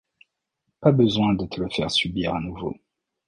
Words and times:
Pas 0.79 0.91
besoin 0.91 1.35
de 1.35 1.45
te 1.45 1.61
le 1.61 1.69
faire 1.69 1.91
subir 1.91 2.33
à 2.33 2.39
nouveau. 2.41 2.73